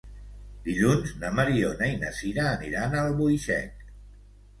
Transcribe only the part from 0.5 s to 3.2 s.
Dilluns na Mariona i na Sira aniran a